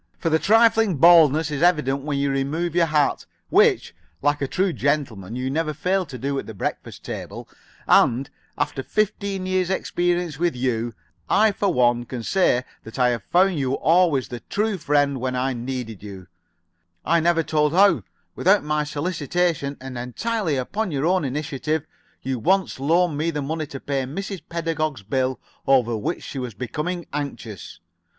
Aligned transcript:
"For 0.17 0.29
your 0.31 0.39
trifling 0.39 0.97
baldness 0.97 1.51
is 1.51 1.61
evident 1.61 2.01
when 2.01 2.17
you 2.17 2.31
remove 2.31 2.73
your 2.73 2.87
hat, 2.87 3.27
which, 3.49 3.93
like 4.23 4.41
a 4.41 4.47
true 4.47 4.73
gentleman, 4.73 5.35
you 5.35 5.51
never 5.51 5.75
fail 5.75 6.07
to 6.07 6.17
do 6.17 6.39
at 6.39 6.47
the 6.47 6.55
breakfast 6.55 7.03
table, 7.03 7.47
and, 7.87 8.27
after 8.57 8.81
a 8.81 8.83
fifteen 8.83 9.45
years' 9.45 9.69
experience 9.69 10.39
with 10.39 10.55
you, 10.55 10.95
I 11.29 11.51
for 11.51 11.71
one 11.71 12.05
can 12.05 12.23
say 12.23 12.63
that 12.83 12.97
I 12.97 13.09
have 13.09 13.21
found 13.21 13.59
you 13.59 13.73
always 13.75 14.29
the 14.29 14.39
true 14.39 14.79
friend 14.79 15.19
when 15.19 15.35
I 15.35 15.53
needed 15.53 16.01
you 16.01 16.25
I 17.05 17.19
never 17.19 17.43
told 17.43 17.71
how, 17.71 18.01
without 18.35 18.63
my 18.63 18.83
solicitation 18.83 19.77
and 19.79 19.99
entirely 19.99 20.55
upon 20.55 20.89
your 20.89 21.05
own 21.05 21.23
initiative, 21.23 21.85
you 22.23 22.39
once 22.39 22.79
loaned 22.79 23.19
me 23.19 23.29
the 23.29 23.43
money 23.43 23.67
to 23.67 23.79
pay 23.79 24.05
Mrs. 24.05 24.41
Pedagog's 24.49 25.03
bill 25.03 25.39
over 25.67 25.95
which 25.95 26.23
she 26.23 26.39
was 26.39 26.55
becoming 26.55 27.05
anxious." 27.13 27.79